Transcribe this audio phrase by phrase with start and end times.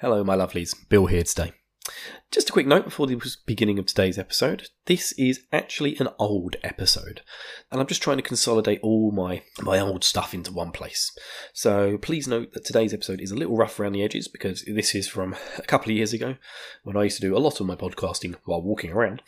[0.00, 0.74] Hello, my lovelies.
[0.90, 1.52] Bill here today.
[2.30, 4.68] Just a quick note before the beginning of today's episode.
[4.84, 7.22] This is actually an old episode,
[7.72, 11.16] and I'm just trying to consolidate all my, my old stuff into one place.
[11.54, 14.94] So please note that today's episode is a little rough around the edges because this
[14.94, 16.34] is from a couple of years ago
[16.82, 19.22] when I used to do a lot of my podcasting while walking around.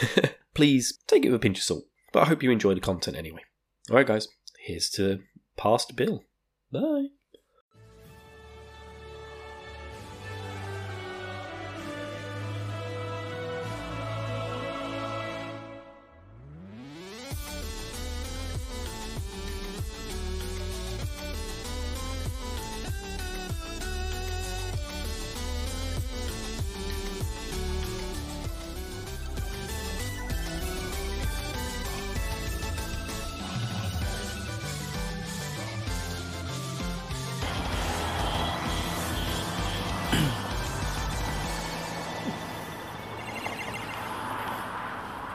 [0.54, 3.16] please take it with a pinch of salt, but I hope you enjoy the content
[3.16, 3.44] anyway.
[3.88, 5.20] Alright, guys, here's to
[5.56, 6.22] past Bill.
[6.70, 7.06] Bye.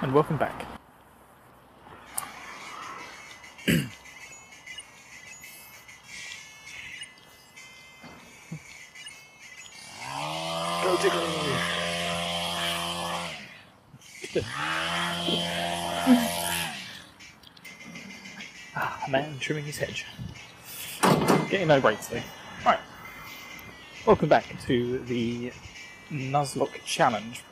[0.08, 0.66] And welcome back.
[3.68, 3.84] Go
[18.76, 20.06] ah, a man trimming his hedge.
[21.50, 22.22] Getting no breaks though.
[22.66, 22.80] Right.
[24.06, 25.52] Welcome back to the
[26.10, 27.44] Nuzlocke Challenge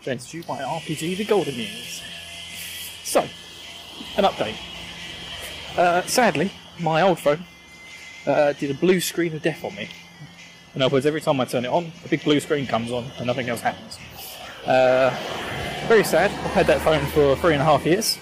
[0.00, 2.02] presented to you by RPG The Golden Years.
[3.04, 3.20] So,
[4.16, 4.56] an update.
[5.76, 7.44] Uh, sadly, my old phone
[8.26, 9.90] uh, did a blue screen of death on me.
[10.74, 13.04] In other words, every time I turn it on, a big blue screen comes on
[13.18, 13.98] and nothing else happens.
[14.64, 15.14] Uh,
[15.86, 16.30] very sad.
[16.30, 18.18] I've had that phone for three and a half years.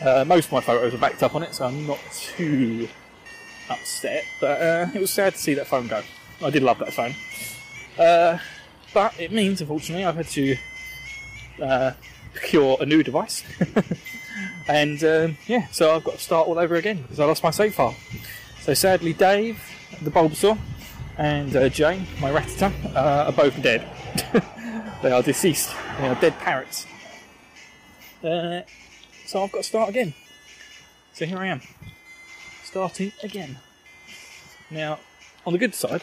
[0.00, 2.88] Uh, most of my photos are backed up on it, so I'm not too
[3.68, 4.24] upset.
[4.40, 6.00] But uh, it was sad to see that phone go.
[6.44, 7.14] I did love that phone.
[7.98, 8.38] Uh,
[8.94, 10.56] but it means, unfortunately, I've had to
[11.60, 11.92] uh,
[12.34, 13.44] procure a new device.
[14.68, 17.50] and um, yeah, so I've got to start all over again because I lost my
[17.50, 17.96] save file.
[18.60, 19.60] So sadly, Dave,
[20.02, 20.58] the Bulbasaur,
[21.16, 23.86] and uh, Jane, my Rattata, uh, are both dead.
[25.02, 25.74] they are deceased.
[25.98, 26.86] They are dead parrots.
[28.22, 28.62] Uh,
[29.26, 30.14] so I've got to start again.
[31.12, 31.60] So here I am,
[32.62, 33.58] starting again.
[34.70, 34.98] Now,
[35.46, 36.02] on the good side,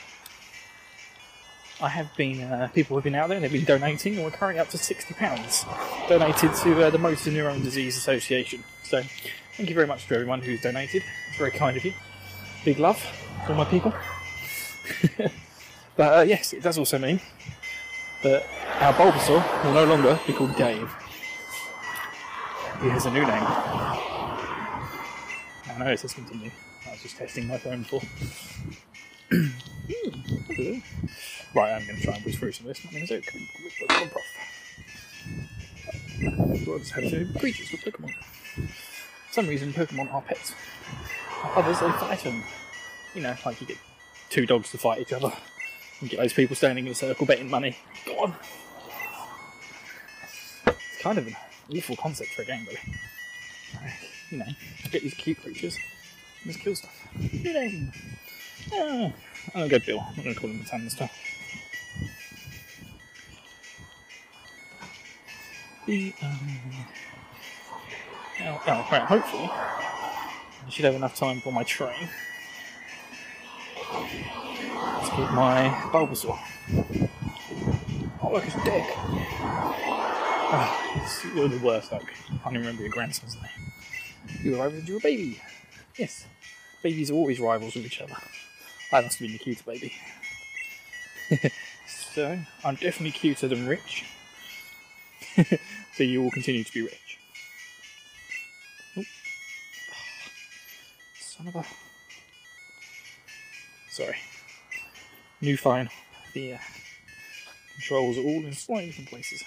[1.82, 4.32] I have been, uh, people have been out there, and they've been donating, and we're
[4.32, 8.64] currently up to £60 donated to uh, the Motor Neurone Disease Association.
[8.84, 9.02] So,
[9.58, 11.04] thank you very much to everyone who's donated.
[11.28, 11.94] It's very kind of you.
[12.64, 12.98] Big love
[13.46, 13.94] for my people.
[15.98, 17.20] but uh, yes, it does also mean
[18.24, 18.46] that
[18.80, 20.90] our Bulbasaur will no longer be called Dave.
[22.82, 23.44] He has a new name.
[25.68, 26.52] I know it says continue.
[26.88, 28.02] I was just testing my phone for.
[29.88, 30.80] Hmm,
[31.56, 32.86] right, I'm going to try and whiz through some of this.
[32.86, 34.26] I'm to say Pokemon Prof.
[36.68, 38.14] We'll have creatures with Pokemon.
[38.14, 40.54] For some reason, Pokemon are pets.
[41.56, 42.44] Others, they fight them.
[43.14, 43.78] You know, like you get
[44.30, 45.32] two dogs to fight each other.
[46.02, 47.78] And get those people standing in a circle betting money.
[48.06, 48.36] Go on.
[50.68, 51.36] It's kind of an
[51.76, 52.80] awful concept for a game, really.
[54.30, 54.46] You know,
[54.92, 55.78] get these cute creatures
[56.44, 57.08] and just kill stuff.
[58.74, 59.14] Oh,
[59.54, 60.00] ah, I'll go Bill.
[60.00, 61.12] I'm not to call him Tan stuff.
[65.86, 66.40] The, um,
[68.40, 72.10] now, now, right, hopefully, I should have enough time for my train.
[73.94, 76.40] Let's get my Bulbasaur.
[78.20, 78.84] Oh, look, it's Dick.
[80.58, 84.42] Oh, you're the worst, like, I can't even remember your grandson's name.
[84.42, 85.40] You arrived with your baby.
[86.00, 86.26] Yes,
[86.82, 88.16] babies are always rivals with each other.
[88.92, 89.94] I must have been the cuter baby.
[91.88, 94.06] so, I'm definitely cuter than Rich.
[95.96, 97.20] so you will continue to be rich.
[98.98, 99.04] Oh.
[101.20, 101.66] Son of a.
[103.90, 104.16] Sorry.
[105.42, 105.90] New fine.
[106.34, 106.58] The uh,
[107.74, 109.44] controls are all in slightly different places.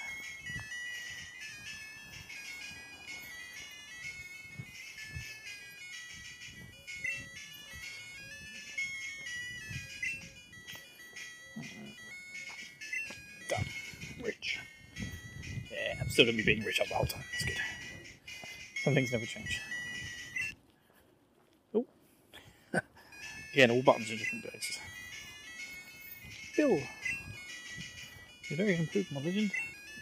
[16.19, 17.23] Still gonna be being rich up the whole time.
[17.31, 17.59] That's good.
[18.83, 19.61] Some things never change.
[21.73, 21.87] Oh.
[23.53, 24.81] Again, all buttons in different places.
[26.57, 26.71] Bill.
[28.51, 29.53] Your very own Pokemon legend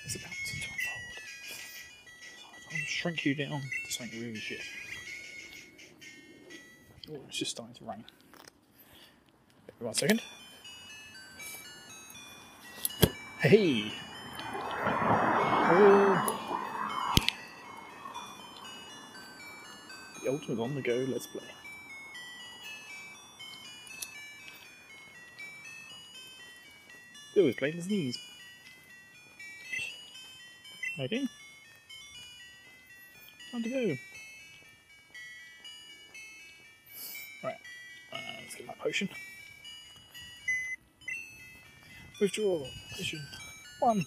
[0.06, 1.18] is about to unfold.
[2.72, 4.62] I'll shrink you down to something really shit.
[7.10, 8.06] Oh, it's just starting to rain.
[9.80, 10.22] One second.
[13.40, 13.92] Hey!
[14.82, 16.05] Oh.
[20.36, 21.42] Ultimate on the go, let's play.
[27.34, 28.18] Bill is playing his knees.
[30.98, 31.26] Okay.
[33.52, 33.96] Time to go.
[37.44, 37.54] Right.
[38.12, 39.08] Uh, let's get my potion.
[42.20, 42.66] Withdraw.
[42.98, 43.26] Mission.
[43.80, 44.04] One.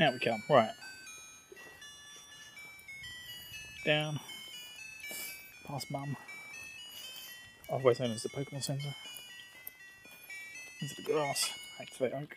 [0.00, 0.40] Out we come.
[0.48, 0.70] Right.
[3.84, 4.20] Down.
[5.66, 6.16] Past mum.
[7.68, 8.94] Otherwise known as the Pokemon Center.
[10.80, 11.50] Into the grass.
[11.80, 12.36] Activate oak.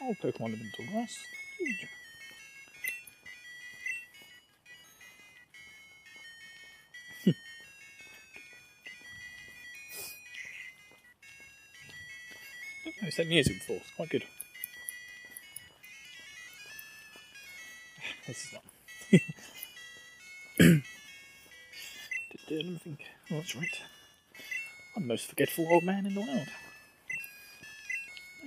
[0.00, 1.18] All Pokemon live in tall grass.
[13.14, 13.76] No, seven years before.
[13.76, 14.24] It's quite good.
[18.26, 18.62] This is not.
[22.48, 23.00] Did I think?
[23.30, 23.80] Oh, that's right.
[24.96, 26.48] I'm the most forgetful old man in the world.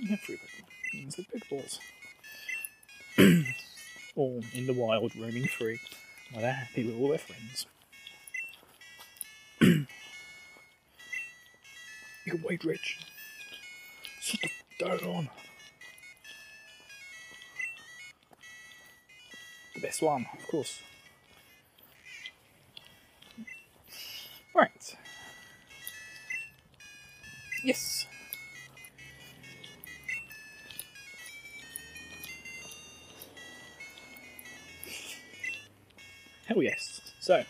[0.08, 0.66] Have three Pokemon.
[0.92, 1.80] These big balls.
[4.16, 5.80] all in the wild, roaming free,
[6.32, 7.66] while they're happy with all their friends.
[9.60, 9.86] you
[12.32, 12.98] can wait, Rich.
[14.20, 14.48] Sit the
[14.80, 15.28] f- down.
[19.74, 20.80] The best one, of course.
[24.54, 24.96] Right.
[27.64, 28.06] Yes.
[36.46, 37.00] Hell yes.
[37.20, 37.44] So,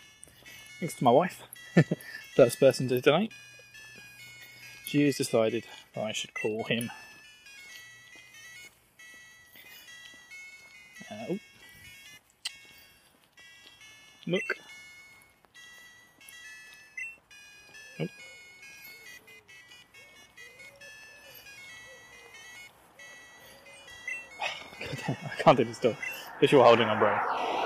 [0.79, 1.41] thanks to my wife,
[2.35, 3.31] first person to donate,
[4.85, 5.65] she has decided
[5.95, 6.91] I should call him.
[11.11, 11.39] Uh, oh.
[14.27, 14.41] Mook.
[17.99, 18.07] Oh.
[25.07, 25.95] I can't do this still.
[26.39, 27.58] Visual holding umbrella.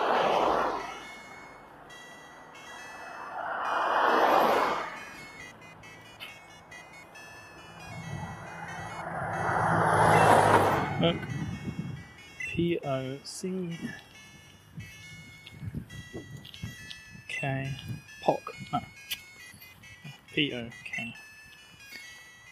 [12.94, 13.80] P O C
[17.28, 17.74] K
[18.22, 18.54] Pock.
[18.72, 18.80] No.
[20.34, 21.16] P O K.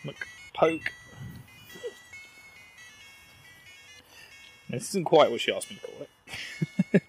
[0.03, 0.91] Mook Poke.
[4.69, 6.07] This isn't quite what she asked me to call
[6.93, 7.03] it.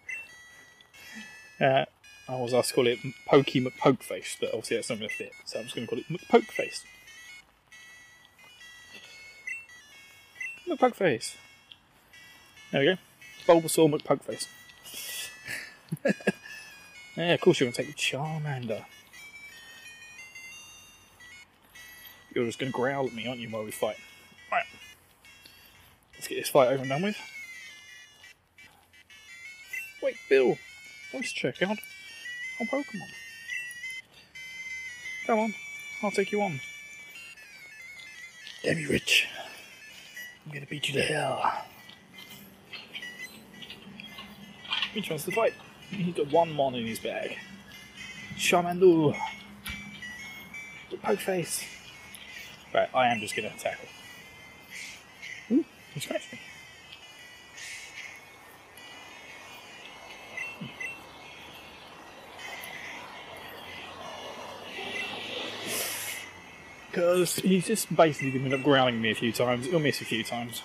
[1.60, 1.84] uh,
[2.28, 5.32] I was asked to call it Pokey McPokeface, but obviously that's not going to fit,
[5.44, 6.82] so I'm just going to call it McPokeface.
[10.68, 11.36] McPokeface.
[12.72, 12.96] There we go.
[13.46, 14.46] Bulbasaur McPokeface.
[17.16, 18.84] yeah, of course you're going to take Charmander.
[22.34, 23.96] You're just going to growl at me, aren't you, while we fight?
[24.50, 24.64] Right.
[26.14, 27.16] Let's get this fight over and done with.
[30.02, 30.56] Wait, Bill.
[31.12, 31.76] Let's check out
[32.60, 33.08] our Pokemon.
[35.26, 35.54] Come on,
[36.02, 36.60] I'll take you on.
[38.62, 39.28] Damn you, Rich.
[40.44, 41.64] I'm gonna beat you to hell.
[44.92, 45.54] He tries to fight.
[45.90, 47.36] He's got one mon in his bag.
[48.36, 49.16] Charmander.
[50.90, 51.64] The poke face.
[52.74, 53.88] Right, I am just gonna tackle.
[55.50, 56.40] Ooh, he scratched me.
[66.90, 69.64] Because he's just basically been up growling me a few times.
[69.64, 70.62] He'll miss a few times.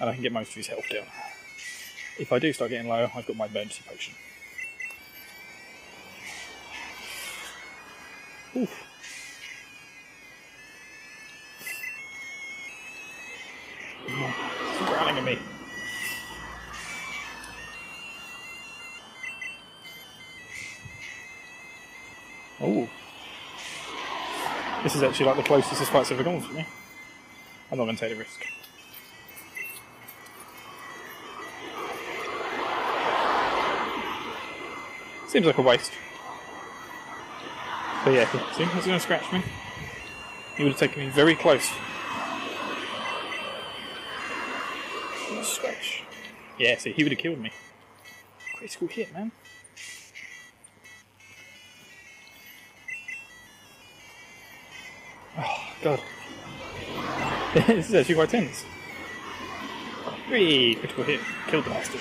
[0.00, 1.04] And I can get most of his health down.
[2.18, 4.14] If I do start getting low, I've got my emergency potion.
[8.56, 8.84] Oof.
[14.86, 15.38] Growling at me.
[22.60, 22.88] Oh.
[24.82, 26.66] This is actually like the closest this fight's ever gone for me.
[27.70, 28.57] I'm not going to take the risk.
[35.28, 35.92] Seems like a waste.
[38.02, 39.42] But yeah, see, he's going to scratch me.
[40.56, 41.68] He would have taken me very close.
[45.42, 46.02] Scratch.
[46.58, 47.52] Yeah, see, he would have killed me.
[48.56, 49.30] Critical hit, man.
[55.38, 56.00] Oh, God.
[57.66, 58.64] this is actually quite tense.
[60.26, 61.20] Three critical hit.
[61.48, 62.00] Killed the bastard.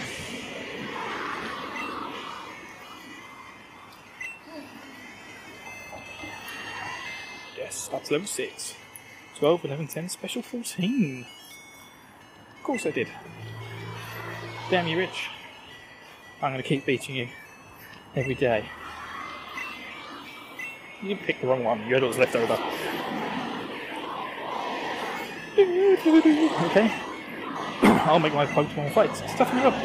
[7.67, 8.75] Yes, to level 6.
[9.39, 11.25] 12, 11, 10, special 14.
[12.55, 13.09] Of course I did.
[14.69, 15.27] Damn you, Rich.
[16.41, 17.27] I'm going to keep beating you
[18.15, 18.63] every day.
[21.01, 21.86] You picked the wrong one.
[21.86, 22.53] You had was left over.
[26.67, 26.95] Okay.
[28.07, 29.29] I'll make my Pokemon fights.
[29.29, 29.75] Stuff me up.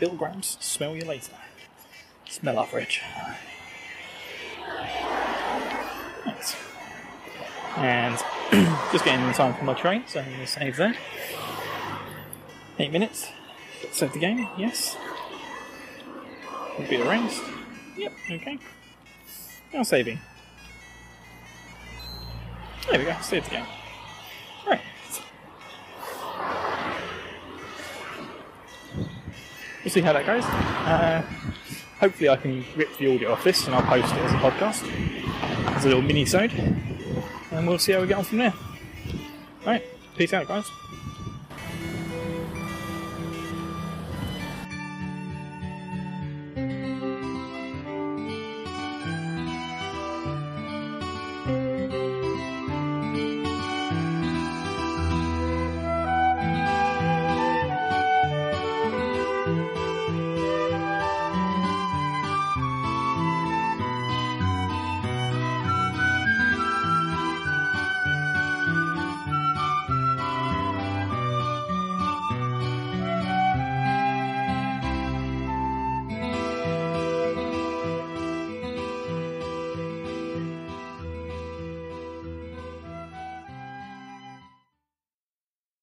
[0.00, 1.34] Bill Grams, smell you later.
[2.24, 3.02] Smell up, Rich.
[6.26, 6.56] Nice.
[7.76, 8.16] And
[8.92, 10.94] just getting in time for my train, so I'm going to save there.
[12.78, 13.28] Eight minutes.
[13.92, 14.96] Save the game, yes.
[16.78, 17.42] Will be erased.
[17.96, 18.58] Yep, okay.
[19.72, 20.18] Now saving.
[22.90, 23.66] There we go, save the game.
[24.66, 24.80] Right.
[29.84, 30.44] We'll see how that goes.
[30.44, 31.22] Uh,
[32.00, 35.33] hopefully I can rip the audio off this and I'll post it as a podcast.
[35.84, 36.50] A little mini-sode.
[37.50, 38.54] And we'll see how we get on from there.
[39.66, 39.84] Right,
[40.16, 40.70] peace out guys.